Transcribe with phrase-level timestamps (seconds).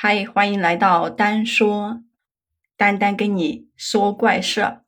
[0.00, 2.04] 嗨，欢迎来到丹说，
[2.76, 4.84] 丹丹跟你说怪事儿。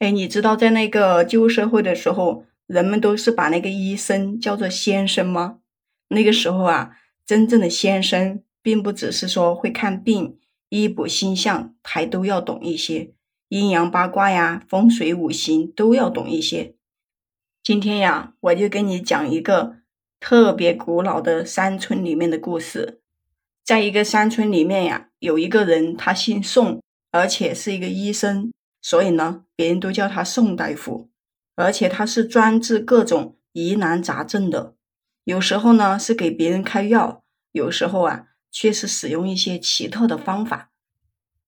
[0.00, 5.60] 哎，你知道在那个旧社会的时候，人们都是把那个医生叫做先生吗？
[6.08, 10.36] 那个时候啊，真正的先生并不只是说会看病、
[10.68, 13.12] 医卜星象，还都要懂一些
[13.50, 16.74] 阴阳八卦呀、风水五行都要懂一些。
[17.62, 19.76] 今天呀，我就跟你讲一个
[20.18, 23.02] 特别古老的山村里面的故事。
[23.64, 31.08] 在一个山村里面呀，有一个人，他姓宋，而且是一个医生，所以呢，别人都叫他宋大夫。
[31.56, 34.74] 而且他是专治各种疑难杂症的，
[35.24, 37.22] 有时候呢是给别人开药，
[37.52, 40.72] 有时候啊却是使用一些奇特的方法。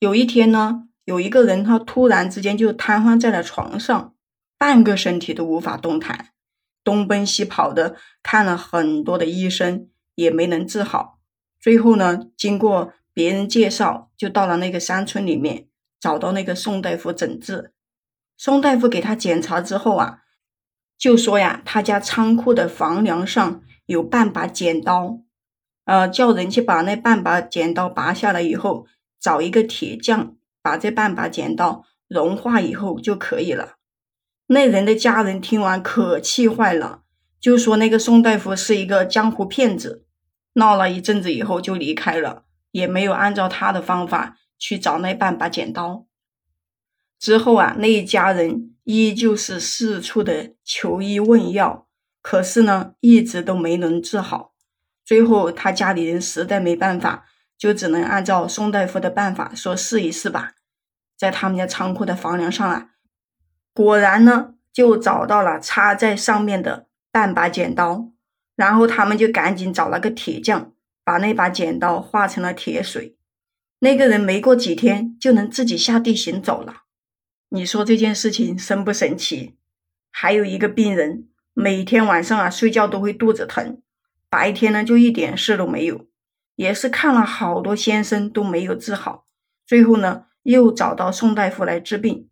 [0.00, 4.14] 有一天呢，有一个人他突然之间就瘫痪在了床上。
[4.58, 6.32] 半个身体都无法动弹，
[6.84, 11.19] 东奔西跑的看了很多的医生，也没能治好。
[11.60, 15.66] 最后呢，经过别人介绍，就到了那个山村里面，
[16.00, 17.72] 找到那个宋大夫诊治。
[18.38, 20.20] 宋大夫给他检查之后啊，
[20.96, 25.18] 就说呀，他家仓库的房梁上有半把剪刀，
[25.84, 28.86] 呃，叫人去把那半把剪刀拔下来以后，
[29.20, 33.74] 找一个铁匠把这半把剪刀融化以后就可以了。
[34.46, 37.02] 那人的家人听完可气坏了，
[37.38, 40.06] 就说那个宋大夫是一个江湖骗子。
[40.54, 46.06] 闹了一阵子以后就离开了，也没有按照他的方法去找那半把剪刀。
[47.18, 51.86] 之后啊，那一家人依旧是四处的求医问药，
[52.22, 54.54] 可是呢，一直都没能治好。
[55.04, 57.26] 最后他家里人实在没办法，
[57.58, 60.52] 就只能按照宋大夫的办法说试一试吧。
[61.16, 62.90] 在他们家仓库的房梁上啊。
[63.74, 68.08] 果然呢，就找到了插在上面的半把剪刀，
[68.60, 73.16] 然后他们就赶紧找了个铁匠，把那把剪刀化成了铁水。
[73.78, 76.82] 那个人没过几天就能自己下地行走了。
[77.48, 79.56] 你说这件事情神不神奇？
[80.10, 83.80] 还有一个病人，每天晚上啊睡觉都会肚子疼，
[84.28, 86.06] 白天呢就一点事都没有，
[86.56, 89.24] 也是看了好多先生都没有治好，
[89.66, 92.28] 最后呢又找到宋大夫来治病。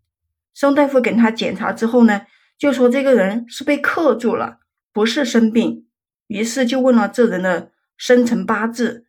[0.52, 2.26] 宋大夫给他检查之后呢，
[2.58, 4.58] 就说这个人是被克住了，
[4.92, 5.86] 不是生病。
[6.28, 9.06] 于是就问了这人的生辰八字，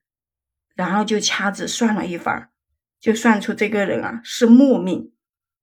[0.74, 2.50] 然后就掐指算了一番，
[3.00, 5.12] 就算出这个人啊是木命。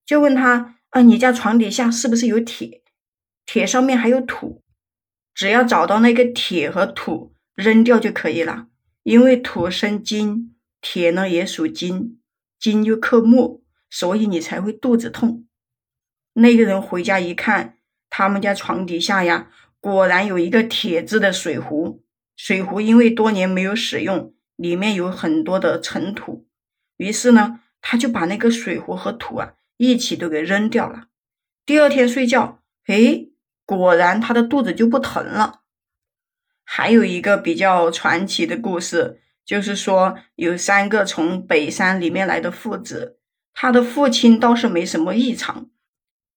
[0.05, 2.84] 就问他啊，你家床底下是不是有铁？
[3.45, 4.62] 铁上面还有土，
[5.34, 8.69] 只要找到那个铁和土扔掉就可以了。
[9.03, 12.21] 因为土生金，铁呢也属金，
[12.59, 15.47] 金就克木，所以你才会肚子痛。
[16.34, 17.78] 那个人回家一看，
[18.11, 19.50] 他们家床底下呀，
[19.81, 22.03] 果然有一个铁制的水壶。
[22.37, 26.47] 水壶因为多年没有使用，里面有很多的尘土。
[26.99, 31.07] 于是呢，他就把那个水壶和土啊一起都给扔掉了。
[31.65, 33.27] 第二天睡觉，哎，
[33.65, 35.63] 果然他的肚子就不疼了。
[36.63, 43.19] 还有一个比较传奇的故事，就是说有三个从北山里面来的父子，
[43.55, 45.71] 他的父亲倒是没什么异常。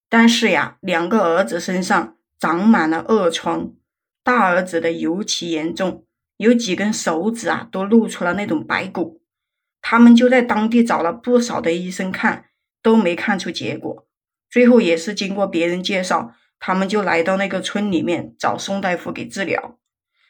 [0.07, 3.73] 但是呀，两个儿子身上长满了恶疮，
[4.23, 6.05] 大儿子的尤其严重，
[6.37, 9.21] 有几根手指啊都露出了那种白骨。
[9.81, 12.45] 他们就在当地找了不少的医生看，
[12.81, 14.07] 都没看出结果。
[14.49, 19.77] 最后也是经过别人介绍，他们就来到那个村里面找宋大夫给治疗。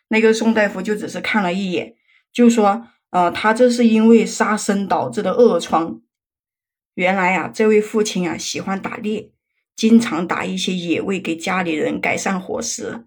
[0.10, 1.96] 那个宋大夫就只是看了一眼，
[2.34, 6.02] 就说：“呃，他这是因为杀生导致的恶疮。
[6.96, 9.32] 原来呀，这位父亲啊喜欢打猎。”
[9.80, 13.06] 经常打一些野味给家里人改善伙食。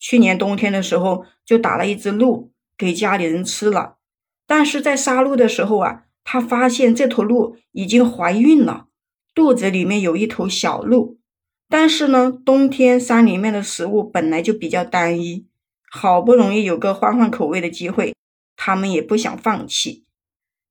[0.00, 3.98] 去年冬天的时候，就打了一只鹿给家里人吃了。
[4.44, 8.88] 但是在杀鹿的时候啊，他发现这头鹿已经怀孕了，
[9.32, 11.20] 肚子里面有一头小鹿。
[11.68, 15.46] 但是呢，冬天山里面的食物本来就比较单一，
[15.88, 18.16] 好不容易有个换换口味的机会，
[18.56, 20.04] 他们也不想放弃。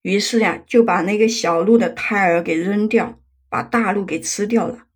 [0.02, 3.18] 于是呀，就把那个小鹿的胎儿给扔掉，
[3.48, 4.87] 把大鹿给吃掉了。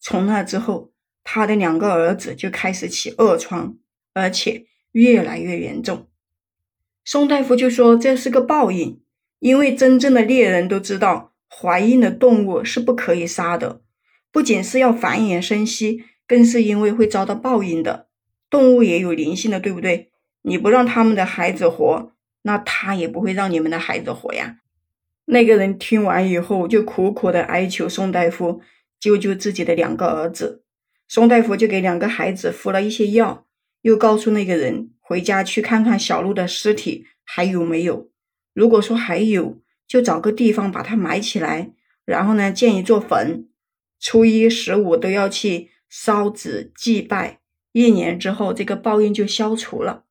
[0.00, 0.92] 从那之后，
[1.24, 3.76] 他的两个儿子就开始起恶疮，
[4.14, 6.06] 而且越来越严重。
[7.04, 9.00] 宋大夫就说这是个报应，
[9.38, 13.82] 因为真正的猎人都知道，怀孕的动物是不可以杀的，
[14.30, 18.08] 不仅是要繁衍生息，更是因为会遭到报应的。
[18.50, 20.10] 动物也有灵性的，对不对？
[20.42, 22.12] 你不让他们的孩子活，
[22.42, 24.58] 那他也不会让你们的孩子活呀。
[25.26, 28.62] 那个人听完以后，就苦苦的哀求宋大夫。
[29.00, 30.64] 救救自己的两个儿子，
[31.06, 33.46] 宋大夫就给两个孩子服了一些药，
[33.82, 38.10] 又告诉那个人回家去看看小鹿的尸体还有没有。
[38.52, 41.72] 如果说还有，就找个地方把它埋起来，
[42.04, 43.48] 然后呢建一座坟，
[44.00, 47.40] 初一十五都要去烧纸祭拜，
[47.72, 50.04] 一年之后这个报应就消除了。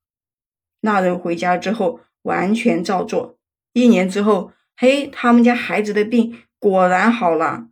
[0.82, 3.38] 那人回家之后完全照做，
[3.74, 7.68] 一年之后，嘿，他们家孩子的病果然好了，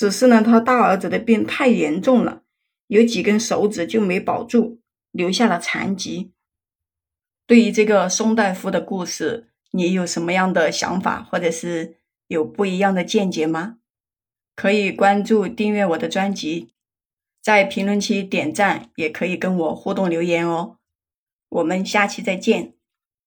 [0.00, 2.42] 只是呢他大儿子的病太严重了，
[2.86, 4.80] 有几根手指就没保住，
[5.10, 6.32] 留下了残疾。
[7.46, 11.98] 对于这个宋大夫的故事，你有什么样的想法，或者是
[12.28, 13.76] 有不一样的见解吗？
[14.56, 16.70] 可以关注、订阅我的专辑，
[17.42, 20.78] 在评论区点赞，也可以跟我互动留言哦。
[21.50, 22.72] 我们下期再见。